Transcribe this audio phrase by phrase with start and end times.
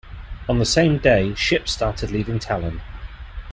[0.49, 2.81] On the same day ships started leaving Tallinn.